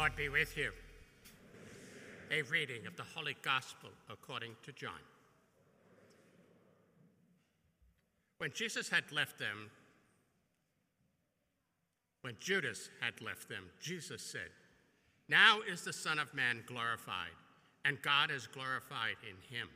Lord 0.00 0.16
be 0.16 0.30
with 0.30 0.56
you. 0.56 0.70
A 2.30 2.40
reading 2.50 2.86
of 2.86 2.96
the 2.96 3.02
Holy 3.02 3.36
Gospel 3.42 3.90
according 4.08 4.52
to 4.62 4.72
John. 4.72 5.02
When 8.38 8.50
Jesus 8.54 8.88
had 8.88 9.04
left 9.12 9.38
them, 9.38 9.70
when 12.22 12.34
Judas 12.40 12.88
had 13.02 13.20
left 13.20 13.50
them, 13.50 13.64
Jesus 13.78 14.22
said, 14.22 14.48
Now 15.28 15.58
is 15.70 15.82
the 15.84 15.92
Son 15.92 16.18
of 16.18 16.32
Man 16.32 16.62
glorified, 16.64 17.36
and 17.84 18.00
God 18.00 18.30
is 18.30 18.46
glorified 18.46 19.16
in 19.22 19.54
him. 19.54 19.68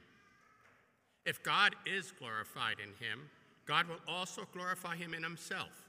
If 1.26 1.42
God 1.42 1.74
is 1.84 2.12
glorified 2.12 2.76
in 2.82 3.06
him, 3.06 3.28
God 3.66 3.86
will 3.88 4.00
also 4.08 4.48
glorify 4.54 4.96
him 4.96 5.12
in 5.12 5.22
himself, 5.22 5.84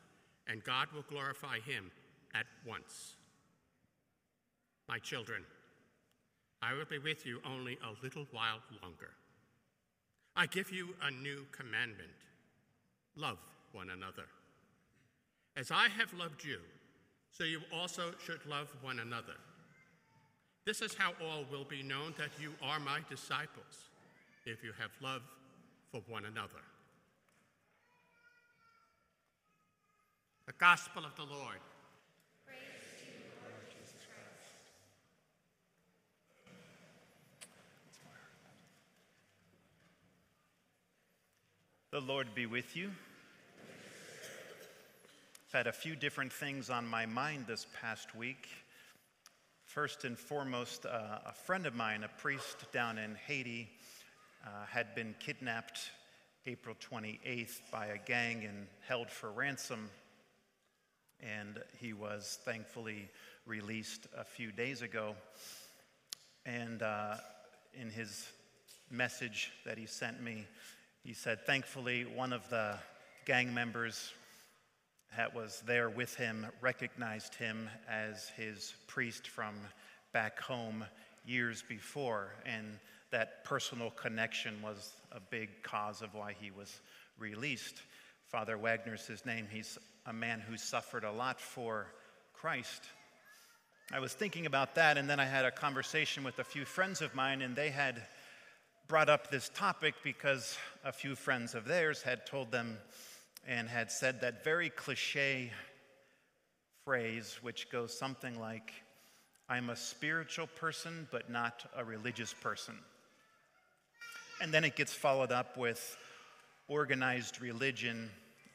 and 0.45 0.61
God 0.61 0.89
will 0.93 1.05
glorify 1.07 1.59
him 1.59 1.89
at 2.33 2.47
once. 2.67 3.15
My 4.87 4.99
children, 4.99 5.43
I 6.61 6.73
will 6.73 6.85
be 6.85 6.99
with 6.99 7.25
you 7.25 7.39
only 7.45 7.77
a 7.83 8.03
little 8.03 8.25
while 8.31 8.59
longer. 8.81 9.11
I 10.35 10.45
give 10.45 10.71
you 10.71 10.89
a 11.01 11.11
new 11.11 11.45
commandment 11.51 12.09
love 13.15 13.37
one 13.71 13.89
another. 13.89 14.25
As 15.55 15.71
I 15.71 15.87
have 15.97 16.13
loved 16.13 16.43
you, 16.43 16.59
so 17.31 17.43
you 17.43 17.61
also 17.73 18.11
should 18.23 18.45
love 18.45 18.67
one 18.81 18.99
another. 18.99 19.35
This 20.65 20.81
is 20.81 20.95
how 20.95 21.13
all 21.23 21.45
will 21.51 21.63
be 21.63 21.83
known 21.83 22.13
that 22.17 22.31
you 22.41 22.53
are 22.61 22.79
my 22.79 22.99
disciples, 23.09 23.89
if 24.45 24.63
you 24.63 24.71
have 24.79 24.91
love 25.01 25.21
for 25.91 26.01
one 26.07 26.25
another. 26.25 26.63
The 30.47 30.53
Gospel 30.53 31.05
of 31.05 31.15
the 31.15 31.23
Lord. 31.23 31.59
The 41.95 42.01
Lord 42.01 42.35
be 42.35 42.45
with 42.45 42.75
you. 42.75 42.91
I've 45.47 45.53
had 45.53 45.67
a 45.67 45.71
few 45.71 45.95
different 45.95 46.33
things 46.33 46.69
on 46.69 46.85
my 46.85 47.05
mind 47.05 47.45
this 47.47 47.67
past 47.79 48.13
week. 48.13 48.49
First 49.63 50.03
and 50.03 50.19
foremost, 50.19 50.85
uh, 50.85 51.19
a 51.25 51.31
friend 51.31 51.65
of 51.65 51.73
mine, 51.73 52.03
a 52.03 52.09
priest 52.09 52.69
down 52.73 52.97
in 52.97 53.15
Haiti, 53.25 53.69
uh, 54.45 54.49
had 54.69 54.93
been 54.93 55.15
kidnapped 55.21 55.89
April 56.45 56.75
28th 56.81 57.61
by 57.71 57.85
a 57.85 57.97
gang 57.97 58.43
and 58.43 58.67
held 58.85 59.09
for 59.09 59.31
ransom. 59.31 59.89
And 61.21 61.63
he 61.79 61.93
was 61.93 62.39
thankfully 62.43 63.09
released 63.45 64.05
a 64.17 64.25
few 64.25 64.51
days 64.51 64.81
ago. 64.81 65.15
And 66.45 66.81
uh, 66.81 67.15
in 67.73 67.89
his 67.89 68.27
message 68.91 69.53
that 69.65 69.77
he 69.77 69.85
sent 69.85 70.21
me, 70.21 70.45
he 71.05 71.13
said, 71.13 71.45
thankfully, 71.45 72.03
one 72.03 72.33
of 72.33 72.49
the 72.49 72.73
gang 73.25 73.53
members 73.53 74.11
that 75.15 75.35
was 75.35 75.61
there 75.67 75.87
with 75.87 76.15
him 76.15 76.47
recognized 76.61 77.35
him 77.35 77.69
as 77.87 78.29
his 78.29 78.73
priest 78.87 79.27
from 79.27 79.53
back 80.13 80.39
home 80.39 80.83
years 81.23 81.63
before, 81.69 82.31
and 82.43 82.79
that 83.11 83.43
personal 83.43 83.91
connection 83.91 84.59
was 84.63 84.93
a 85.11 85.19
big 85.19 85.61
cause 85.61 86.01
of 86.01 86.15
why 86.15 86.33
he 86.41 86.49
was 86.49 86.81
released. 87.19 87.83
Father 88.27 88.57
Wagner's 88.57 89.05
his 89.05 89.27
name. 89.27 89.45
He's 89.49 89.77
a 90.07 90.13
man 90.13 90.39
who 90.39 90.57
suffered 90.57 91.03
a 91.03 91.11
lot 91.11 91.39
for 91.39 91.85
Christ. 92.33 92.81
I 93.93 93.99
was 93.99 94.13
thinking 94.13 94.47
about 94.47 94.73
that, 94.73 94.97
and 94.97 95.07
then 95.07 95.19
I 95.19 95.25
had 95.25 95.45
a 95.45 95.51
conversation 95.51 96.23
with 96.23 96.39
a 96.39 96.43
few 96.43 96.65
friends 96.65 97.03
of 97.03 97.13
mine, 97.13 97.43
and 97.43 97.55
they 97.55 97.69
had 97.69 98.01
brought 98.87 99.09
up 99.09 99.31
this 99.31 99.49
topic 99.55 99.95
because 100.03 100.57
a 100.83 100.91
few 100.91 101.15
friends 101.15 101.55
of 101.55 101.65
theirs 101.65 102.03
had 102.03 102.25
told 102.27 102.51
them 102.51 102.77
and 103.47 103.67
had 103.67 103.91
said 103.91 104.21
that 104.21 104.43
very 104.43 104.69
cliche 104.69 105.51
phrase, 106.83 107.39
which 107.41 107.71
goes 107.71 107.97
something 107.97 108.39
like, 108.39 108.73
I'm 109.49 109.71
a 109.71 109.75
spiritual 109.75 110.47
person, 110.47 111.07
but 111.11 111.31
not 111.31 111.65
a 111.75 111.83
religious 111.83 112.33
person. 112.33 112.75
And 114.39 114.53
then 114.53 114.63
it 114.63 114.75
gets 114.75 114.93
followed 114.93 115.31
up 115.31 115.57
with 115.57 115.97
organized 116.67 117.41
religion 117.41 118.09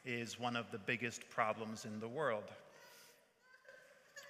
is 0.05 0.39
one 0.39 0.55
of 0.55 0.71
the 0.71 0.79
biggest 0.79 1.29
problems 1.29 1.83
in 1.83 1.99
the 1.99 2.07
world. 2.07 2.45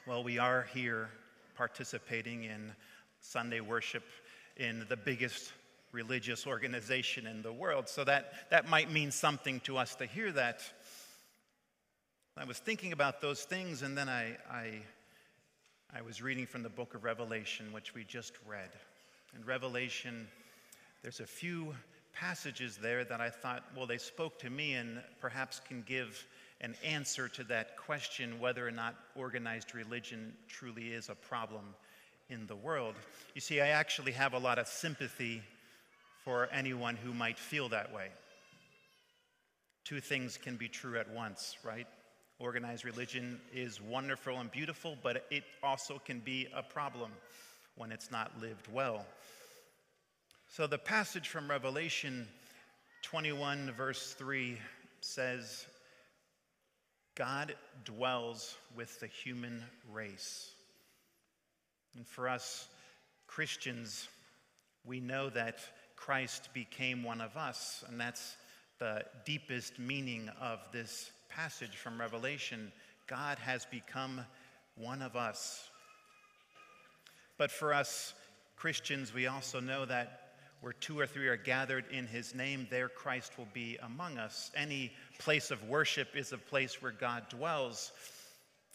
Well, 0.07 0.23
we 0.23 0.39
are 0.39 0.67
here 0.73 1.09
participating 1.55 2.45
in 2.45 2.71
Sunday 3.19 3.59
worship 3.59 4.03
in 4.57 4.85
the 4.89 4.97
biggest 4.97 5.53
religious 5.91 6.47
organization 6.47 7.27
in 7.27 7.41
the 7.41 7.51
world. 7.51 7.89
So 7.89 8.03
that, 8.03 8.49
that 8.49 8.67
might 8.67 8.91
mean 8.91 9.11
something 9.11 9.59
to 9.61 9.77
us 9.77 9.95
to 9.95 10.05
hear 10.05 10.31
that. 10.33 10.61
I 12.37 12.45
was 12.45 12.59
thinking 12.59 12.93
about 12.93 13.21
those 13.21 13.43
things, 13.43 13.81
and 13.81 13.97
then 13.97 14.07
I, 14.07 14.37
I, 14.49 14.81
I 15.93 16.01
was 16.01 16.21
reading 16.21 16.45
from 16.45 16.63
the 16.63 16.69
book 16.69 16.95
of 16.95 17.03
Revelation, 17.03 17.73
which 17.73 17.93
we 17.93 18.03
just 18.03 18.33
read. 18.47 18.69
In 19.35 19.45
Revelation, 19.45 20.27
there's 21.01 21.19
a 21.19 21.27
few 21.27 21.75
passages 22.13 22.77
there 22.77 23.03
that 23.03 23.21
I 23.21 23.29
thought, 23.29 23.63
well, 23.75 23.85
they 23.85 23.97
spoke 23.97 24.39
to 24.39 24.49
me 24.49 24.73
and 24.73 25.01
perhaps 25.19 25.61
can 25.67 25.83
give 25.85 26.25
an 26.61 26.75
answer 26.85 27.27
to 27.27 27.43
that 27.45 27.75
question 27.75 28.39
whether 28.39 28.65
or 28.67 28.71
not 28.71 28.95
organized 29.15 29.73
religion 29.73 30.33
truly 30.47 30.89
is 30.89 31.09
a 31.09 31.15
problem 31.15 31.73
in 32.29 32.45
the 32.47 32.55
world. 32.55 32.95
You 33.35 33.41
see, 33.41 33.61
I 33.61 33.69
actually 33.69 34.11
have 34.13 34.33
a 34.33 34.37
lot 34.37 34.59
of 34.59 34.67
sympathy 34.67 35.41
for 36.23 36.47
anyone 36.51 36.95
who 36.95 37.13
might 37.13 37.39
feel 37.39 37.69
that 37.69 37.93
way. 37.93 38.09
Two 39.85 39.99
things 39.99 40.37
can 40.37 40.55
be 40.55 40.67
true 40.67 40.97
at 40.99 41.09
once, 41.09 41.57
right? 41.63 41.87
Organized 42.39 42.85
religion 42.85 43.39
is 43.53 43.81
wonderful 43.81 44.39
and 44.39 44.51
beautiful, 44.51 44.97
but 45.03 45.25
it 45.29 45.43
also 45.63 45.99
can 46.03 46.19
be 46.19 46.47
a 46.55 46.63
problem 46.63 47.11
when 47.75 47.91
it's 47.91 48.11
not 48.11 48.31
lived 48.39 48.67
well. 48.71 49.05
So 50.47 50.67
the 50.67 50.77
passage 50.77 51.29
from 51.29 51.49
Revelation 51.49 52.27
21, 53.03 53.71
verse 53.71 54.13
3 54.13 54.57
says, 55.01 55.65
God 57.15 57.55
dwells 57.83 58.57
with 58.75 58.99
the 58.99 59.07
human 59.07 59.63
race. 59.91 60.51
And 61.95 62.07
for 62.07 62.29
us 62.29 62.67
Christians, 63.27 64.07
we 64.85 64.99
know 64.99 65.29
that 65.29 65.59
Christ 66.01 66.49
became 66.55 67.03
one 67.03 67.21
of 67.21 67.37
us. 67.37 67.83
And 67.87 68.01
that's 68.01 68.35
the 68.79 69.03
deepest 69.23 69.77
meaning 69.77 70.29
of 70.41 70.59
this 70.71 71.11
passage 71.29 71.77
from 71.77 71.99
Revelation. 71.99 72.71
God 73.05 73.37
has 73.37 73.65
become 73.65 74.21
one 74.75 75.03
of 75.03 75.15
us. 75.15 75.69
But 77.37 77.51
for 77.51 77.71
us 77.71 78.15
Christians, 78.57 79.13
we 79.13 79.27
also 79.27 79.59
know 79.59 79.85
that 79.85 80.33
where 80.61 80.73
two 80.73 80.99
or 80.99 81.05
three 81.05 81.27
are 81.27 81.37
gathered 81.37 81.85
in 81.91 82.07
his 82.07 82.33
name, 82.33 82.67
there 82.71 82.89
Christ 82.89 83.37
will 83.37 83.47
be 83.53 83.77
among 83.83 84.17
us. 84.17 84.49
Any 84.55 84.91
place 85.19 85.51
of 85.51 85.69
worship 85.69 86.15
is 86.15 86.33
a 86.33 86.37
place 86.37 86.81
where 86.81 86.91
God 86.91 87.29
dwells. 87.29 87.91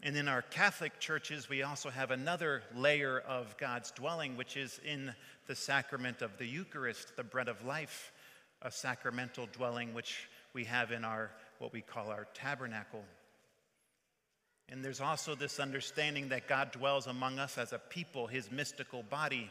And 0.03 0.17
in 0.17 0.29
our 0.29 0.43
Catholic 0.43 0.99
churches, 1.01 1.49
we 1.49 1.63
also 1.63 1.91
have 1.91 2.11
another 2.11 2.63
layer 2.75 3.19
of 3.27 3.57
God's 3.57 3.91
dwelling, 3.91 4.37
which 4.37 4.57
is 4.57 4.81
in 4.85 5.15
the 5.47 5.55
sacrament 5.55 6.23
of 6.23 6.37
the 6.39 6.47
Eucharist, 6.47 7.17
the 7.17 7.25
bread 7.25 7.49
of 7.49 7.65
life, 7.65 8.13
a 8.63 8.71
sacramental 8.71 9.49
dwelling 9.53 9.95
which 9.95 10.29
we 10.53 10.65
have 10.65 10.93
in 10.93 11.05
our 11.05 11.31
what 11.59 11.73
we 11.73 11.81
call 11.81 12.11
our 12.11 12.27
tabernacle. 12.35 13.05
And 14.69 14.85
there's 14.85 15.01
also 15.01 15.35
this 15.35 15.61
understanding 15.61 16.29
that 16.29 16.49
God 16.49 16.73
dwells 16.73 17.07
among 17.07 17.39
us 17.39 17.57
as 17.57 17.73
a 17.73 17.79
people, 17.79 18.27
his 18.27 18.51
mystical 18.51 19.03
body, 19.05 19.51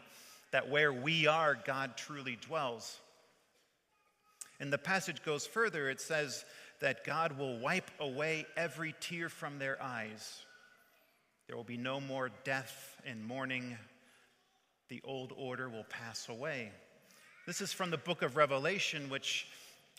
that 0.51 0.69
where 0.69 0.92
we 0.94 1.25
are, 1.25 1.56
God 1.56 1.97
truly 1.97 2.38
dwells. 2.42 3.00
And 4.59 4.71
the 4.71 4.77
passage 4.77 5.24
goes 5.24 5.45
further. 5.45 5.89
It 5.89 6.01
says 6.01 6.45
that 6.80 7.04
God 7.04 7.38
will 7.38 7.60
wipe 7.60 7.92
away 8.00 8.45
every 8.56 8.94
tear 9.00 9.30
from 9.30 9.60
their 9.60 9.81
eyes. 9.81 10.42
There 11.48 11.56
will 11.56 11.63
be 11.63 11.77
no 11.77 12.00
more 12.00 12.31
death 12.44 13.01
and 13.06 13.25
mourning 13.25 13.77
the 14.89 15.01
old 15.04 15.33
order 15.36 15.69
will 15.69 15.86
pass 15.86 16.30
away. 16.30 16.72
This 17.45 17.62
is 17.62 17.74
from 17.74 17.92
the 17.92 17.98
book 17.98 18.22
of 18.22 18.36
Revelation, 18.36 19.10
which, 19.10 19.48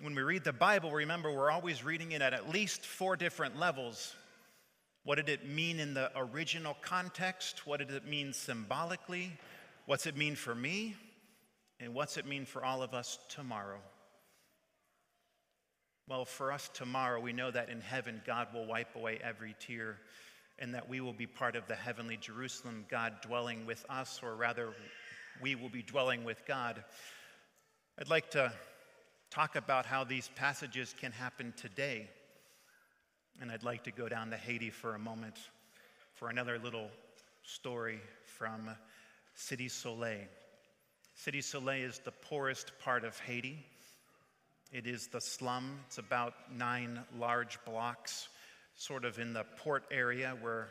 when 0.00 0.14
we 0.14 0.22
read 0.22 0.44
the 0.44 0.52
Bible, 0.52 0.90
remember 0.90 1.32
we're 1.32 1.50
always 1.50 1.84
reading 1.84 2.12
it 2.12 2.22
at 2.22 2.32
at 2.32 2.48
least 2.48 2.84
four 2.84 3.16
different 3.16 3.58
levels. 3.58 4.14
What 5.04 5.16
did 5.16 5.28
it 5.28 5.48
mean 5.48 5.78
in 5.78 5.94
the 5.94 6.10
original 6.16 6.76
context? 6.82 7.66
What 7.66 7.78
did 7.78 7.90
it 7.90 8.06
mean 8.06 8.32
symbolically? 8.32 9.32
What's 9.86 10.06
it 10.06 10.16
mean 10.16 10.34
for 10.34 10.54
me? 10.54 10.96
And 11.78 11.94
what's 11.94 12.16
it 12.16 12.26
mean 12.26 12.44
for 12.44 12.64
all 12.64 12.82
of 12.82 12.94
us 12.94 13.18
tomorrow? 13.28 13.78
Well, 16.08 16.24
for 16.24 16.52
us 16.52 16.70
tomorrow, 16.72 17.20
we 17.20 17.32
know 17.32 17.50
that 17.50 17.68
in 17.68 17.80
heaven, 17.80 18.22
God 18.24 18.46
will 18.54 18.64
wipe 18.64 18.94
away 18.94 19.18
every 19.22 19.56
tear. 19.58 19.98
and 20.58 20.74
that 20.74 20.88
we 20.88 21.02
will 21.02 21.12
be 21.12 21.26
part 21.26 21.54
of 21.54 21.66
the 21.66 21.74
heavenly 21.74 22.16
Jerusalem, 22.16 22.86
God 22.88 23.20
dwelling 23.20 23.66
with 23.66 23.84
us, 23.90 24.20
or 24.22 24.34
rather, 24.36 24.72
we 25.42 25.54
will 25.54 25.68
be 25.68 25.82
dwelling 25.82 26.24
with 26.24 26.46
God. 26.46 26.82
I'd 27.98 28.08
like 28.08 28.30
to 28.30 28.50
talk 29.30 29.54
about 29.56 29.84
how 29.84 30.02
these 30.02 30.30
passages 30.34 30.94
can 30.98 31.12
happen 31.12 31.52
today. 31.58 32.08
And 33.40 33.50
I'd 33.50 33.64
like 33.64 33.84
to 33.84 33.90
go 33.90 34.08
down 34.08 34.30
to 34.30 34.36
Haiti 34.38 34.70
for 34.70 34.94
a 34.94 34.98
moment 34.98 35.36
for 36.14 36.30
another 36.30 36.58
little 36.58 36.88
story 37.42 38.00
from 38.24 38.70
Cité 39.36 39.70
Soleil. 39.70 40.26
Cité 41.22 41.44
Soleil 41.44 41.84
is 41.84 41.98
the 41.98 42.12
poorest 42.12 42.72
part 42.78 43.04
of 43.04 43.18
Haiti. 43.18 43.62
It 44.72 44.86
is 44.86 45.06
the 45.06 45.20
slum. 45.20 45.78
It's 45.86 45.98
about 45.98 46.34
nine 46.52 47.00
large 47.16 47.58
blocks, 47.64 48.28
sort 48.74 49.04
of 49.04 49.18
in 49.18 49.32
the 49.32 49.44
port 49.58 49.84
area 49.90 50.36
where 50.40 50.68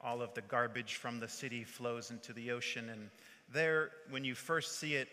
all 0.00 0.20
of 0.20 0.34
the 0.34 0.42
garbage 0.42 0.94
from 0.96 1.18
the 1.18 1.28
city 1.28 1.64
flows 1.64 2.10
into 2.10 2.32
the 2.32 2.50
ocean. 2.50 2.90
And 2.90 3.08
there, 3.52 3.90
when 4.10 4.22
you 4.22 4.34
first 4.34 4.78
see 4.78 4.94
it, 4.94 5.08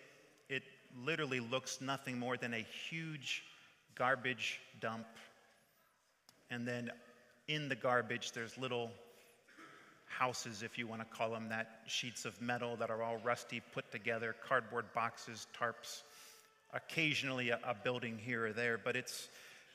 it 0.50 0.64
literally 1.04 1.40
looks 1.40 1.80
nothing 1.80 2.20
more 2.20 2.36
than 2.36 2.54
a 2.54 2.66
huge 2.90 3.44
garbage 3.96 4.60
dump. 4.82 5.08
And 6.52 6.68
then 6.68 6.92
in 7.48 7.70
the 7.70 7.76
garbage, 7.76 8.34
there's 8.34 8.58
little 8.58 8.92
houses, 10.08 10.62
if 10.62 10.78
you 10.78 10.88
want 10.88 11.02
to 11.02 11.18
call 11.18 11.32
them 11.32 11.50
that, 11.50 11.80
sheets 11.88 12.26
of 12.26 12.40
metal 12.42 12.76
that 12.76 12.90
are 12.90 13.02
all 13.02 13.18
rusty, 13.24 13.62
put 13.74 13.92
together, 13.92 14.36
cardboard 14.48 14.86
boxes, 14.94 15.48
tarps, 15.58 16.04
occasionally 16.76 17.50
a, 17.50 17.60
a 17.66 17.74
building 17.74 18.18
here 18.18 18.48
or 18.48 18.54
there, 18.54 18.78
but 18.78 18.96
it's, 18.96 19.30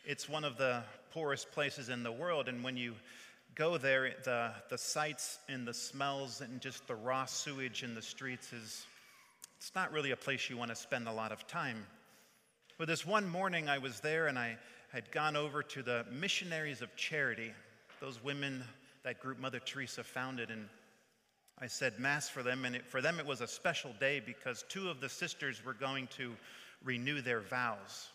it's 0.05 0.29
one 0.29 0.45
of 0.45 0.57
the 0.57 0.83
poorest 1.13 1.51
places 1.51 1.89
in 1.89 2.03
the 2.03 2.13
world. 2.13 2.49
And 2.49 2.63
when 2.63 2.77
you 2.77 2.95
go 3.55 3.79
there, 3.79 4.13
the, 4.25 4.53
the 4.69 4.79
sights 4.79 5.39
and 5.49 5.67
the 5.67 5.75
smells 5.75 6.41
and 6.41 6.61
just 6.61 6.87
the 6.87 6.95
raw 6.95 7.25
sewage 7.25 7.83
in 7.83 7.95
the 7.95 8.03
streets 8.03 8.53
is, 8.53 8.87
it's 9.57 9.75
not 9.75 9.93
really 9.93 10.13
a 10.13 10.17
place 10.17 10.49
you 10.49 10.57
want 10.57 10.71
to 10.71 10.77
spend 10.77 11.09
a 11.09 11.13
lot 11.13 11.33
of 11.33 11.47
time. 11.47 11.85
But 12.79 12.87
this 12.87 13.05
one 13.05 13.29
morning 13.29 13.69
I 13.69 13.79
was 13.79 14.01
there 14.01 14.27
and 14.27 14.39
I 14.39 14.57
had 14.93 15.11
gone 15.13 15.37
over 15.37 15.63
to 15.63 15.83
the 15.83 16.05
Missionaries 16.11 16.83
of 16.83 16.95
Charity, 16.97 17.53
those 18.01 18.23
women 18.23 18.65
that 19.05 19.21
group 19.21 19.39
Mother 19.39 19.61
Teresa 19.61 20.05
founded, 20.05 20.51
and 20.51 20.69
I 21.59 21.67
said 21.67 21.99
Mass 21.99 22.29
for 22.29 22.43
them. 22.43 22.65
And 22.65 22.77
it, 22.77 22.87
for 22.87 23.01
them, 23.01 23.19
it 23.19 23.27
was 23.27 23.41
a 23.41 23.47
special 23.47 23.93
day 24.01 24.21
because 24.25 24.65
two 24.69 24.89
of 24.89 25.01
the 25.01 25.09
sisters 25.09 25.65
were 25.65 25.75
going 25.75 26.09
to 26.17 26.33
renew 26.85 27.21
their 27.21 27.41
vows, 27.41 28.09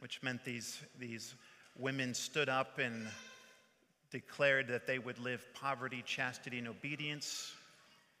which 0.00 0.22
meant 0.22 0.44
these, 0.44 0.80
these 0.98 1.34
women 1.78 2.14
stood 2.14 2.48
up 2.48 2.78
and 2.78 3.06
declared 4.10 4.68
that 4.68 4.86
they 4.86 4.98
would 4.98 5.18
live 5.18 5.46
poverty, 5.54 6.02
chastity, 6.06 6.58
and 6.58 6.68
obedience 6.68 7.52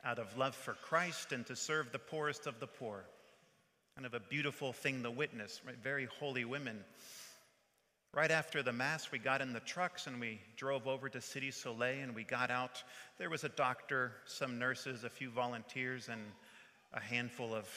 out 0.04 0.18
of 0.18 0.36
love 0.36 0.54
for 0.54 0.74
Christ 0.74 1.32
and 1.32 1.46
to 1.46 1.56
serve 1.56 1.90
the 1.90 1.98
poorest 1.98 2.46
of 2.46 2.60
the 2.60 2.66
poor. 2.66 3.04
Kind 3.94 4.06
of 4.06 4.14
a 4.14 4.20
beautiful 4.20 4.72
thing 4.72 5.02
to 5.02 5.10
witness, 5.10 5.62
right? 5.66 5.76
Very 5.82 6.06
holy 6.20 6.44
women. 6.44 6.84
Right 8.12 8.30
after 8.30 8.62
the 8.62 8.72
Mass, 8.72 9.10
we 9.10 9.18
got 9.18 9.40
in 9.40 9.52
the 9.52 9.60
trucks 9.60 10.06
and 10.06 10.20
we 10.20 10.40
drove 10.56 10.86
over 10.86 11.08
to 11.08 11.18
Cité 11.18 11.52
Soleil 11.52 12.02
and 12.02 12.14
we 12.14 12.24
got 12.24 12.50
out. 12.50 12.82
There 13.18 13.30
was 13.30 13.44
a 13.44 13.48
doctor, 13.50 14.12
some 14.26 14.58
nurses, 14.58 15.04
a 15.04 15.10
few 15.10 15.30
volunteers, 15.30 16.08
and 16.08 16.20
a 16.92 17.00
handful 17.00 17.54
of 17.54 17.68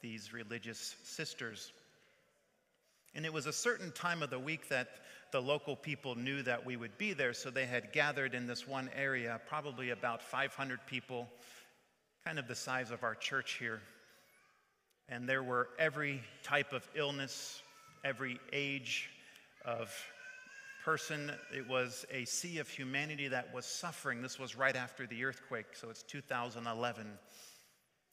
these 0.00 0.32
religious 0.32 0.96
sisters. 1.04 1.72
And 3.14 3.24
it 3.24 3.32
was 3.32 3.46
a 3.46 3.52
certain 3.52 3.92
time 3.92 4.22
of 4.22 4.30
the 4.30 4.38
week 4.38 4.68
that 4.68 4.88
the 5.32 5.40
local 5.40 5.74
people 5.74 6.14
knew 6.14 6.42
that 6.42 6.64
we 6.64 6.76
would 6.76 6.96
be 6.98 7.12
there, 7.12 7.32
so 7.32 7.50
they 7.50 7.66
had 7.66 7.92
gathered 7.92 8.34
in 8.34 8.46
this 8.46 8.66
one 8.66 8.90
area, 8.94 9.40
probably 9.48 9.90
about 9.90 10.22
500 10.22 10.80
people, 10.86 11.28
kind 12.24 12.38
of 12.38 12.46
the 12.46 12.54
size 12.54 12.90
of 12.90 13.02
our 13.02 13.14
church 13.14 13.56
here. 13.58 13.80
And 15.08 15.28
there 15.28 15.42
were 15.42 15.68
every 15.78 16.22
type 16.42 16.72
of 16.72 16.88
illness, 16.94 17.62
every 18.04 18.38
age, 18.52 19.10
of 19.64 19.90
person. 20.84 21.32
It 21.52 21.68
was 21.68 22.06
a 22.12 22.24
sea 22.24 22.58
of 22.58 22.68
humanity 22.68 23.28
that 23.28 23.52
was 23.52 23.66
suffering. 23.66 24.22
This 24.22 24.38
was 24.38 24.56
right 24.56 24.76
after 24.76 25.06
the 25.06 25.24
earthquake, 25.24 25.66
so 25.74 25.90
it's 25.90 26.04
2011. 26.04 27.06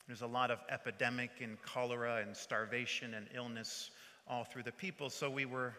There's 0.08 0.22
a 0.22 0.28
lot 0.28 0.52
of 0.52 0.60
epidemic 0.70 1.32
and 1.42 1.62
cholera 1.62 2.22
and 2.22 2.36
starvation 2.36 3.14
and 3.14 3.28
illness 3.34 3.92
all 4.28 4.44
through 4.44 4.64
the 4.64 4.72
people. 4.72 5.10
So 5.10 5.30
we 5.30 5.46
were 5.46 5.74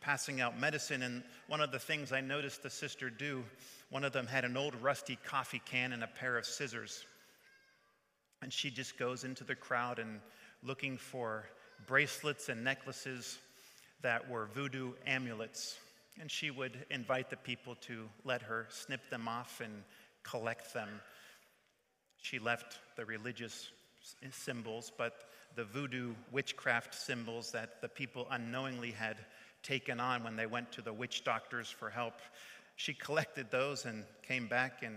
passing 0.00 0.40
out 0.40 0.58
medicine, 0.58 1.02
and 1.02 1.22
one 1.48 1.60
of 1.60 1.72
the 1.72 1.78
things 1.78 2.12
I 2.12 2.20
noticed 2.20 2.62
the 2.62 2.70
sister 2.70 3.10
do, 3.10 3.44
one 3.90 4.04
of 4.04 4.12
them 4.12 4.26
had 4.26 4.44
an 4.44 4.56
old 4.56 4.74
rusty 4.76 5.18
coffee 5.24 5.62
can 5.64 5.92
and 5.92 6.02
a 6.02 6.06
pair 6.06 6.38
of 6.38 6.46
scissors. 6.46 7.04
And 8.42 8.52
she 8.52 8.70
just 8.70 8.98
goes 8.98 9.24
into 9.24 9.44
the 9.44 9.54
crowd 9.54 9.98
and 9.98 10.20
looking 10.62 10.96
for 10.96 11.44
bracelets 11.86 12.48
and 12.48 12.64
necklaces 12.64 13.38
that 14.02 14.28
were 14.28 14.46
voodoo 14.54 14.92
amulets. 15.06 15.78
And 16.20 16.30
she 16.30 16.50
would 16.50 16.84
invite 16.90 17.30
the 17.30 17.36
people 17.36 17.76
to 17.82 18.08
let 18.24 18.42
her 18.42 18.66
snip 18.70 19.08
them 19.10 19.28
off 19.28 19.60
and 19.62 19.82
collect 20.22 20.72
them. 20.72 20.88
She 22.20 22.38
left 22.38 22.78
the 22.96 23.04
religious 23.04 23.70
symbols, 24.30 24.92
but 24.96 25.24
the 25.56 25.64
voodoo 25.64 26.14
witchcraft 26.30 26.94
symbols 26.94 27.50
that 27.52 27.80
the 27.80 27.88
people 27.88 28.26
unknowingly 28.30 28.92
had 28.92 29.16
taken 29.62 30.00
on 30.00 30.24
when 30.24 30.36
they 30.36 30.46
went 30.46 30.72
to 30.72 30.82
the 30.82 30.92
witch 30.92 31.24
doctors 31.24 31.68
for 31.68 31.90
help, 31.90 32.14
she 32.76 32.94
collected 32.94 33.50
those 33.50 33.84
and 33.84 34.04
came 34.22 34.46
back 34.46 34.82
and 34.82 34.96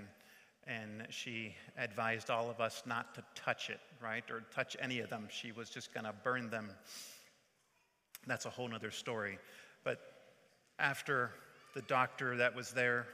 and 0.66 1.06
she 1.10 1.54
advised 1.78 2.30
all 2.30 2.50
of 2.50 2.62
us 2.62 2.84
not 2.86 3.14
to 3.16 3.24
touch 3.36 3.70
it, 3.70 3.80
right? 4.02 4.24
Or 4.32 4.44
touch 4.54 4.78
any 4.80 5.00
of 5.00 5.10
them. 5.10 5.28
She 5.30 5.52
was 5.52 5.70
just 5.70 5.94
going 5.94 6.06
to 6.06 6.14
burn 6.24 6.50
them. 6.50 6.70
That's 8.28 8.46
a 8.46 8.50
whole 8.50 8.74
other 8.74 8.92
story. 8.92 9.40
But 9.84 10.00
after 10.80 11.32
the 11.74 11.82
doctor 11.82 12.38
that 12.38 12.56
was 12.56 12.72
there 12.72 13.08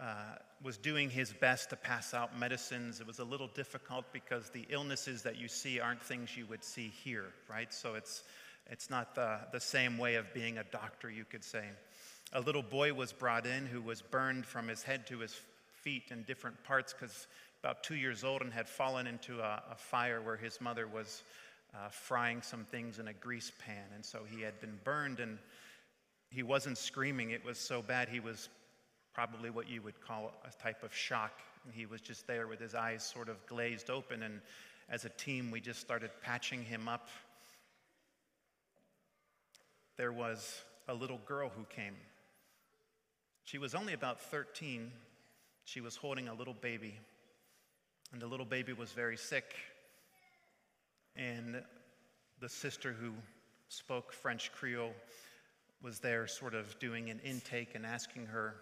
uh, 0.00 0.36
was 0.62 0.76
doing 0.76 1.10
his 1.10 1.32
best 1.32 1.70
to 1.70 1.76
pass 1.76 2.14
out 2.14 2.38
medicines, 2.38 3.00
it 3.00 3.06
was 3.06 3.18
a 3.18 3.24
little 3.24 3.48
difficult 3.48 4.04
because 4.12 4.50
the 4.50 4.66
illnesses 4.68 5.22
that 5.22 5.36
you 5.36 5.48
see 5.48 5.80
aren't 5.80 6.02
things 6.02 6.36
you 6.36 6.46
would 6.46 6.64
see 6.64 6.92
here, 7.04 7.32
right? 7.48 7.72
So 7.72 7.94
it's, 7.94 8.22
it's 8.70 8.90
not 8.90 9.14
the, 9.14 9.38
the 9.52 9.60
same 9.60 9.98
way 9.98 10.16
of 10.16 10.32
being 10.34 10.58
a 10.58 10.64
doctor, 10.64 11.10
you 11.10 11.24
could 11.24 11.44
say. 11.44 11.64
A 12.32 12.40
little 12.40 12.62
boy 12.62 12.92
was 12.92 13.12
brought 13.12 13.46
in 13.46 13.66
who 13.66 13.80
was 13.80 14.02
burned 14.02 14.44
from 14.44 14.68
his 14.68 14.82
head 14.82 15.06
to 15.08 15.18
his 15.18 15.38
feet 15.82 16.04
in 16.10 16.24
different 16.24 16.62
parts 16.64 16.92
because 16.92 17.26
about 17.62 17.82
two 17.82 17.96
years 17.96 18.24
old 18.24 18.42
and 18.42 18.52
had 18.52 18.68
fallen 18.68 19.06
into 19.06 19.40
a, 19.40 19.62
a 19.70 19.76
fire 19.76 20.20
where 20.20 20.36
his 20.36 20.60
mother 20.60 20.86
was 20.86 21.22
uh, 21.74 21.88
frying 21.88 22.42
some 22.42 22.64
things 22.64 22.98
in 22.98 23.08
a 23.08 23.12
grease 23.12 23.52
pan. 23.64 23.84
And 23.94 24.04
so 24.04 24.20
he 24.28 24.42
had 24.42 24.60
been 24.60 24.78
burned, 24.84 25.20
and 25.20 25.38
he 26.30 26.42
wasn't 26.42 26.78
screaming. 26.78 27.30
It 27.30 27.44
was 27.44 27.58
so 27.58 27.82
bad, 27.82 28.08
he 28.08 28.20
was 28.20 28.48
probably 29.16 29.48
what 29.48 29.66
you 29.66 29.80
would 29.80 29.98
call 29.98 30.30
a 30.44 30.62
type 30.62 30.82
of 30.82 30.94
shock. 30.94 31.40
He 31.72 31.86
was 31.86 32.02
just 32.02 32.26
there 32.26 32.46
with 32.46 32.60
his 32.60 32.74
eyes 32.74 33.02
sort 33.02 33.30
of 33.30 33.44
glazed 33.46 33.88
open. 33.88 34.22
And 34.22 34.42
as 34.90 35.06
a 35.06 35.08
team, 35.08 35.50
we 35.50 35.58
just 35.58 35.80
started 35.80 36.10
patching 36.22 36.62
him 36.62 36.86
up. 36.86 37.08
There 39.96 40.12
was 40.12 40.60
a 40.86 40.92
little 40.92 41.18
girl 41.24 41.48
who 41.48 41.64
came. 41.64 41.94
She 43.44 43.56
was 43.56 43.74
only 43.74 43.94
about 43.94 44.20
13. 44.20 44.92
She 45.64 45.80
was 45.80 45.96
holding 45.96 46.28
a 46.28 46.34
little 46.34 46.54
baby, 46.60 46.94
and 48.12 48.20
the 48.20 48.26
little 48.26 48.44
baby 48.44 48.74
was 48.74 48.92
very 48.92 49.16
sick. 49.16 49.54
And 51.16 51.62
the 52.38 52.50
sister 52.50 52.92
who 52.92 53.12
spoke 53.70 54.12
French 54.12 54.52
Creole 54.52 54.92
was 55.82 56.00
there, 56.00 56.26
sort 56.26 56.54
of 56.54 56.78
doing 56.78 57.08
an 57.08 57.18
intake 57.24 57.74
and 57.74 57.86
asking 57.86 58.26
her 58.26 58.56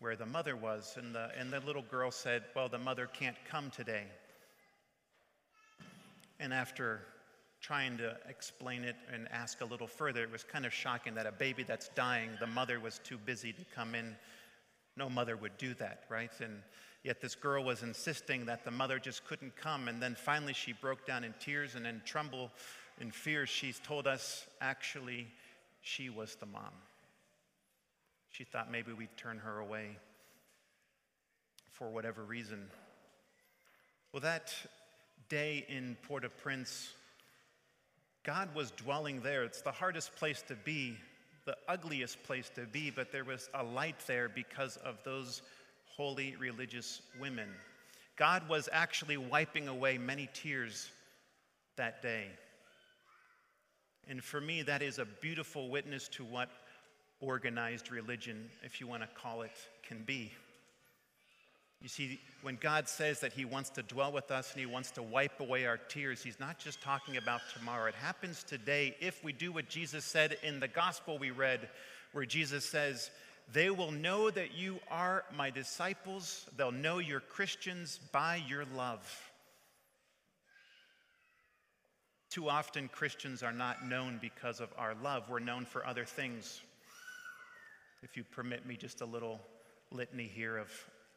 where 0.00 0.16
the 0.16 0.26
mother 0.26 0.56
was. 0.56 0.96
And 0.98 1.14
the, 1.14 1.30
and 1.38 1.52
the 1.52 1.60
little 1.60 1.82
girl 1.82 2.10
said, 2.10 2.44
Well, 2.54 2.68
the 2.68 2.78
mother 2.78 3.06
can't 3.06 3.36
come 3.50 3.70
today. 3.70 4.04
And 6.40 6.52
after 6.52 7.02
trying 7.60 7.98
to 7.98 8.16
explain 8.28 8.84
it 8.84 8.96
and 9.12 9.28
ask 9.32 9.60
a 9.60 9.64
little 9.64 9.88
further, 9.88 10.22
it 10.22 10.30
was 10.30 10.44
kind 10.44 10.64
of 10.64 10.72
shocking 10.72 11.14
that 11.14 11.26
a 11.26 11.32
baby 11.32 11.64
that's 11.64 11.88
dying, 11.88 12.30
the 12.38 12.46
mother 12.46 12.78
was 12.78 13.00
too 13.02 13.18
busy 13.18 13.52
to 13.52 13.64
come 13.74 13.94
in. 13.94 14.16
No 14.96 15.08
mother 15.10 15.36
would 15.36 15.56
do 15.58 15.74
that, 15.74 16.04
right? 16.08 16.30
And 16.40 16.62
Yet 17.04 17.20
this 17.20 17.34
girl 17.34 17.64
was 17.64 17.82
insisting 17.82 18.46
that 18.46 18.64
the 18.64 18.70
mother 18.70 18.98
just 18.98 19.24
couldn't 19.24 19.56
come. 19.56 19.88
And 19.88 20.02
then 20.02 20.14
finally 20.14 20.52
she 20.52 20.72
broke 20.72 21.06
down 21.06 21.24
in 21.24 21.34
tears 21.38 21.74
and 21.74 21.86
in 21.86 22.02
tremble 22.04 22.50
in 23.00 23.10
fear. 23.10 23.46
She's 23.46 23.78
told 23.78 24.06
us 24.06 24.46
actually 24.60 25.28
she 25.80 26.10
was 26.10 26.34
the 26.34 26.46
mom. 26.46 26.72
She 28.30 28.44
thought 28.44 28.70
maybe 28.70 28.92
we'd 28.92 29.16
turn 29.16 29.38
her 29.38 29.58
away 29.58 29.96
for 31.72 31.90
whatever 31.90 32.24
reason. 32.24 32.68
Well, 34.12 34.20
that 34.22 34.52
day 35.28 35.64
in 35.68 35.96
Port 36.02 36.24
au 36.24 36.28
Prince, 36.28 36.92
God 38.24 38.54
was 38.54 38.70
dwelling 38.72 39.20
there. 39.20 39.44
It's 39.44 39.62
the 39.62 39.72
hardest 39.72 40.14
place 40.16 40.42
to 40.48 40.54
be, 40.54 40.96
the 41.46 41.56
ugliest 41.68 42.22
place 42.24 42.50
to 42.54 42.62
be, 42.62 42.90
but 42.90 43.12
there 43.12 43.24
was 43.24 43.48
a 43.54 43.62
light 43.62 43.98
there 44.06 44.28
because 44.28 44.76
of 44.78 44.96
those 45.04 45.42
holy 45.86 46.36
religious 46.36 47.02
women. 47.20 47.48
God 48.16 48.48
was 48.48 48.68
actually 48.72 49.16
wiping 49.16 49.68
away 49.68 49.98
many 49.98 50.28
tears 50.32 50.90
that 51.76 52.02
day. 52.02 52.26
And 54.08 54.22
for 54.22 54.40
me, 54.40 54.62
that 54.62 54.82
is 54.82 54.98
a 54.98 55.04
beautiful 55.04 55.68
witness 55.68 56.08
to 56.08 56.24
what 56.24 56.48
organized 57.20 57.90
religion, 57.90 58.48
if 58.62 58.80
you 58.80 58.86
want 58.86 59.02
to 59.02 59.08
call 59.08 59.42
it, 59.42 59.52
can 59.86 60.02
be. 60.04 60.32
You 61.80 61.88
see, 61.88 62.20
when 62.42 62.56
God 62.56 62.88
says 62.88 63.20
that 63.20 63.32
He 63.32 63.44
wants 63.44 63.70
to 63.70 63.82
dwell 63.82 64.10
with 64.10 64.30
us 64.30 64.52
and 64.52 64.60
He 64.60 64.66
wants 64.66 64.90
to 64.92 65.02
wipe 65.02 65.38
away 65.40 65.66
our 65.66 65.76
tears, 65.76 66.22
He's 66.22 66.40
not 66.40 66.58
just 66.58 66.80
talking 66.80 67.16
about 67.16 67.40
tomorrow. 67.56 67.86
It 67.86 67.94
happens 67.94 68.42
today 68.42 68.96
if 69.00 69.22
we 69.22 69.32
do 69.32 69.52
what 69.52 69.68
Jesus 69.68 70.04
said 70.04 70.38
in 70.42 70.58
the 70.58 70.68
gospel 70.68 71.18
we 71.18 71.30
read, 71.30 71.68
where 72.12 72.24
Jesus 72.24 72.64
says, 72.64 73.10
They 73.52 73.70
will 73.70 73.92
know 73.92 74.28
that 74.30 74.56
you 74.56 74.80
are 74.90 75.24
my 75.36 75.50
disciples, 75.50 76.46
they'll 76.56 76.72
know 76.72 76.98
you're 76.98 77.20
Christians 77.20 78.00
by 78.12 78.42
your 78.48 78.64
love. 78.76 79.24
Too 82.30 82.48
often, 82.50 82.88
Christians 82.88 83.42
are 83.42 83.52
not 83.52 83.86
known 83.86 84.18
because 84.20 84.60
of 84.60 84.68
our 84.76 84.94
love. 85.02 85.30
We're 85.30 85.38
known 85.38 85.64
for 85.64 85.86
other 85.86 86.04
things. 86.04 86.60
If 88.02 88.16
you 88.16 88.24
permit 88.24 88.66
me 88.66 88.76
just 88.76 89.00
a 89.00 89.06
little 89.06 89.40
litany 89.90 90.26
here 90.26 90.56
of 90.56 90.70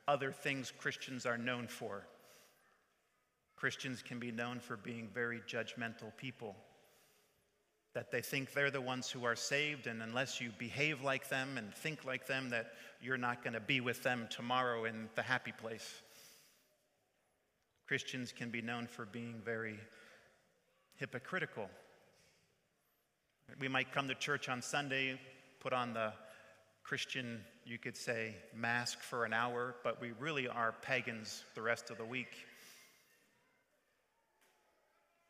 other 0.08 0.32
things 0.32 0.74
Christians 0.78 1.26
are 1.26 1.38
known 1.38 1.68
for. 1.68 2.06
Christians 3.56 4.02
can 4.02 4.20
be 4.20 4.32
known 4.32 4.60
for 4.60 4.76
being 4.76 5.08
very 5.14 5.40
judgmental 5.48 6.16
people, 6.18 6.56
that 7.94 8.12
they 8.12 8.22
think 8.22 8.54
they're 8.54 8.72
the 8.72 8.82
ones 8.82 9.12
who 9.12 9.24
are 9.24 9.36
saved, 9.36 9.86
and 9.86 10.02
unless 10.02 10.42
you 10.42 10.52
behave 10.58 11.04
like 11.04 11.30
them 11.30 11.58
and 11.58 11.74
think 11.74 12.04
like 12.04 12.26
them, 12.26 12.50
that 12.50 12.74
you're 13.02 13.18
not 13.18 13.44
going 13.44 13.54
to 13.54 13.60
be 13.60 13.80
with 13.80 14.02
them 14.02 14.28
tomorrow 14.32 14.86
in 14.86 15.10
the 15.16 15.22
happy 15.22 15.52
place. 15.52 16.02
Christians 17.88 18.32
can 18.32 18.50
be 18.50 18.62
known 18.62 18.88
for 18.88 19.06
being 19.06 19.42
very 19.46 19.78
hypocritical. 20.96 21.70
We 23.60 23.68
might 23.68 23.92
come 23.92 24.08
to 24.08 24.16
church 24.16 24.50
on 24.50 24.62
Sunday, 24.62 25.20
put 25.60 25.74
on 25.74 25.94
the 25.94 26.14
Christian, 26.84 27.42
you 27.66 27.78
could 27.78 27.96
say, 27.96 28.36
mask 28.56 29.00
for 29.00 29.26
an 29.26 29.34
hour, 29.34 29.76
but 29.84 30.02
we 30.02 30.12
really 30.20 30.48
are 30.48 30.74
pagans 30.82 31.44
the 31.56 31.62
rest 31.62 31.90
of 31.90 31.98
the 31.98 32.06
week. 32.06 32.46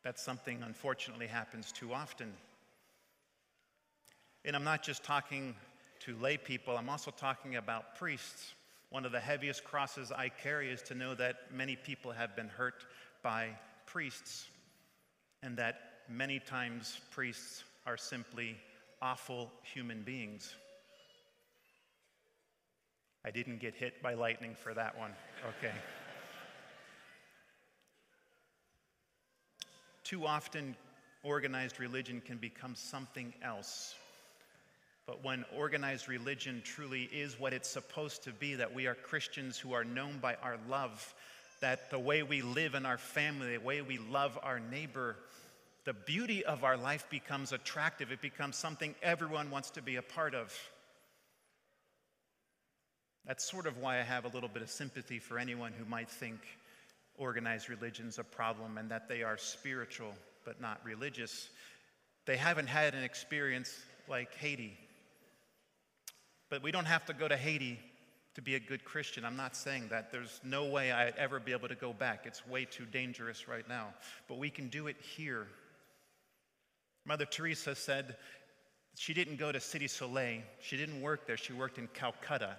That's 0.02 0.22
something, 0.22 0.62
unfortunately, 0.62 1.26
happens 1.28 1.70
too 1.70 1.92
often. 1.92 2.32
And 4.44 4.56
I'm 4.56 4.64
not 4.64 4.82
just 4.82 5.04
talking 5.04 5.54
to 6.00 6.16
lay 6.16 6.36
people, 6.36 6.76
I'm 6.76 6.88
also 6.88 7.12
talking 7.12 7.56
about 7.56 7.94
priests. 7.94 8.54
One 8.90 9.06
of 9.06 9.12
the 9.12 9.20
heaviest 9.20 9.62
crosses 9.62 10.10
I 10.10 10.28
carry 10.28 10.68
is 10.68 10.82
to 10.82 10.94
know 10.94 11.14
that 11.14 11.52
many 11.54 11.76
people 11.76 12.10
have 12.10 12.34
been 12.34 12.48
hurt 12.48 12.84
by 13.22 13.50
priests 13.86 14.48
and 15.42 15.56
that 15.56 15.76
many 16.08 16.40
times 16.40 17.00
priests 17.10 17.64
are 17.86 17.96
simply 17.96 18.56
awful 19.00 19.50
human 19.62 20.02
beings. 20.02 20.54
I 23.24 23.30
didn't 23.30 23.60
get 23.60 23.74
hit 23.74 24.02
by 24.02 24.14
lightning 24.14 24.56
for 24.60 24.74
that 24.74 24.98
one. 24.98 25.12
Okay. 25.58 25.72
Too 30.02 30.26
often, 30.26 30.76
organized 31.22 31.78
religion 31.78 32.20
can 32.24 32.38
become 32.38 32.74
something 32.74 33.32
else. 33.42 33.94
But 35.06 35.24
when 35.24 35.44
organized 35.56 36.08
religion 36.08 36.62
truly 36.64 37.04
is 37.12 37.38
what 37.38 37.52
it's 37.52 37.68
supposed 37.68 38.24
to 38.24 38.32
be, 38.32 38.54
that 38.56 38.74
we 38.74 38.86
are 38.86 38.94
Christians 38.94 39.58
who 39.58 39.72
are 39.72 39.84
known 39.84 40.18
by 40.20 40.36
our 40.42 40.56
love, 40.68 41.14
that 41.60 41.90
the 41.90 41.98
way 41.98 42.22
we 42.22 42.42
live 42.42 42.74
in 42.74 42.84
our 42.84 42.98
family, 42.98 43.56
the 43.56 43.62
way 43.62 43.82
we 43.82 43.98
love 43.98 44.38
our 44.42 44.58
neighbor, 44.58 45.16
the 45.84 45.92
beauty 45.92 46.44
of 46.44 46.62
our 46.64 46.76
life 46.76 47.06
becomes 47.10 47.52
attractive. 47.52 48.12
It 48.12 48.20
becomes 48.20 48.56
something 48.56 48.94
everyone 49.02 49.50
wants 49.50 49.70
to 49.70 49.82
be 49.82 49.96
a 49.96 50.02
part 50.02 50.34
of. 50.34 50.52
That's 53.26 53.48
sort 53.48 53.66
of 53.66 53.78
why 53.78 53.98
I 53.98 54.02
have 54.02 54.24
a 54.24 54.28
little 54.28 54.48
bit 54.48 54.62
of 54.62 54.70
sympathy 54.70 55.18
for 55.18 55.38
anyone 55.38 55.72
who 55.72 55.84
might 55.84 56.10
think 56.10 56.40
organized 57.16 57.68
religion's 57.68 58.18
a 58.18 58.24
problem 58.24 58.78
and 58.78 58.90
that 58.90 59.08
they 59.08 59.22
are 59.22 59.36
spiritual 59.36 60.14
but 60.44 60.60
not 60.60 60.80
religious. 60.84 61.48
They 62.26 62.36
haven't 62.36 62.66
had 62.66 62.94
an 62.94 63.04
experience 63.04 63.76
like 64.08 64.34
Haiti. 64.34 64.76
But 66.50 66.62
we 66.62 66.72
don't 66.72 66.86
have 66.86 67.04
to 67.06 67.12
go 67.12 67.28
to 67.28 67.36
Haiti 67.36 67.78
to 68.34 68.42
be 68.42 68.56
a 68.56 68.60
good 68.60 68.84
Christian. 68.84 69.24
I'm 69.24 69.36
not 69.36 69.54
saying 69.54 69.88
that. 69.90 70.10
There's 70.10 70.40
no 70.42 70.64
way 70.64 70.90
I'd 70.90 71.16
ever 71.16 71.38
be 71.38 71.52
able 71.52 71.68
to 71.68 71.74
go 71.74 71.92
back. 71.92 72.22
It's 72.24 72.46
way 72.46 72.64
too 72.64 72.84
dangerous 72.86 73.46
right 73.46 73.68
now. 73.68 73.88
But 74.28 74.38
we 74.38 74.50
can 74.50 74.68
do 74.68 74.86
it 74.88 74.96
here 75.00 75.46
Mother 77.04 77.24
Teresa 77.24 77.74
said 77.74 78.16
she 78.94 79.12
didn't 79.12 79.36
go 79.36 79.50
to 79.50 79.58
Cité 79.58 79.90
Soleil, 79.90 80.42
she 80.60 80.76
didn't 80.76 81.00
work 81.00 81.26
there, 81.26 81.36
she 81.36 81.52
worked 81.52 81.78
in 81.78 81.88
Calcutta. 81.88 82.56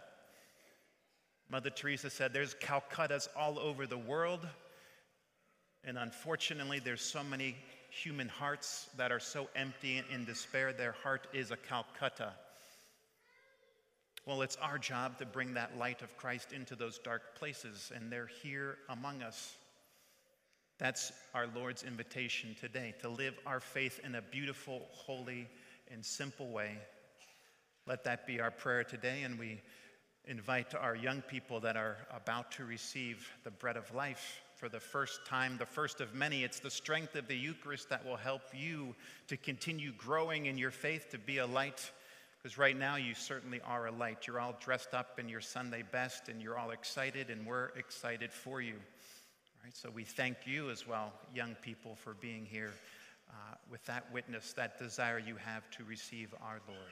Mother 1.50 1.70
Teresa 1.70 2.10
said 2.10 2.34
there's 2.34 2.56
Calcuttas 2.56 3.28
all 3.36 3.60
over 3.60 3.86
the 3.86 3.98
world, 3.98 4.48
and 5.84 5.98
unfortunately, 5.98 6.80
there's 6.80 7.02
so 7.02 7.24
many 7.24 7.56
human 7.90 8.28
hearts 8.28 8.90
that 8.98 9.12
are 9.12 9.20
so 9.20 9.48
empty 9.56 9.98
and 9.98 10.08
in 10.12 10.26
despair, 10.26 10.74
their 10.74 10.94
heart 10.94 11.28
is 11.34 11.52
a 11.52 11.58
Calcutta. 11.58 12.34
Well, 14.26 14.42
it's 14.42 14.56
our 14.56 14.78
job 14.78 15.20
to 15.20 15.26
bring 15.26 15.54
that 15.56 15.78
light 15.78 16.02
of 16.02 16.16
Christ 16.18 16.54
into 16.54 16.76
those 16.76 16.98
dark 16.98 17.36
places, 17.36 17.92
and 17.94 18.12
they're 18.12 18.30
here 18.42 18.78
among 18.90 19.22
us. 19.22 19.58
That's 20.80 21.12
our 21.36 21.48
Lord's 21.54 21.84
invitation 21.84 22.56
today 22.60 22.96
to 23.02 23.10
live 23.10 23.36
our 23.46 23.60
faith 23.60 24.00
in 24.04 24.16
a 24.16 24.22
beautiful, 24.22 24.88
holy, 24.92 25.48
and 25.92 26.04
simple 26.04 26.50
way. 26.50 26.78
Let 27.86 28.06
that 28.06 28.26
be 28.26 28.40
our 28.40 28.52
prayer 28.52 28.84
today, 28.84 29.24
and 29.24 29.38
we 29.38 29.62
invite 30.28 30.74
our 30.76 30.96
young 30.96 31.22
people 31.22 31.60
that 31.60 31.76
are 31.76 31.98
about 32.16 32.52
to 32.52 32.66
receive 32.66 33.28
the 33.44 33.52
bread 33.52 33.78
of 33.78 33.94
life 33.94 34.42
for 34.56 34.70
the 34.70 34.80
first 34.80 35.26
time, 35.26 35.58
the 35.58 35.66
first 35.66 36.00
of 36.00 36.14
many. 36.14 36.44
It's 36.44 36.60
the 36.60 36.72
strength 36.72 37.16
of 37.16 37.28
the 37.28 37.36
Eucharist 37.36 37.90
that 37.90 38.06
will 38.06 38.16
help 38.16 38.44
you 38.54 38.96
to 39.28 39.36
continue 39.36 39.92
growing 39.98 40.46
in 40.46 40.58
your 40.58 40.72
faith, 40.72 41.10
to 41.12 41.18
be 41.18 41.40
a 41.40 41.46
light. 41.46 41.92
Because 42.42 42.58
right 42.58 42.78
now, 42.78 42.96
you 42.96 43.14
certainly 43.14 43.62
are 43.66 43.88
a 43.88 43.92
light. 43.92 44.28
You're 44.28 44.40
all 44.40 44.56
dressed 44.60 44.94
up 44.94 45.20
in 45.20 45.28
your 45.30 45.42
Sunday 45.42 45.84
best, 45.92 46.30
and 46.30 46.42
you're 46.42 46.58
all 46.58 46.72
excited, 46.72 47.30
and 47.30 47.46
we're 47.46 47.68
excited 47.78 48.32
for 48.32 48.62
you. 48.62 48.76
Right, 49.64 49.76
so 49.76 49.90
we 49.90 50.04
thank 50.04 50.38
you 50.46 50.70
as 50.70 50.86
well, 50.86 51.14
young 51.34 51.56
people, 51.62 51.96
for 51.96 52.16
being 52.16 52.46
here 52.46 52.74
uh, 53.30 53.56
with 53.72 53.86
that 53.86 54.12
witness, 54.14 54.54
that 54.54 54.78
desire 54.78 55.20
you 55.20 55.36
have 55.38 55.70
to 55.72 55.84
receive 55.86 56.34
our 56.42 56.60
Lord. 56.68 56.92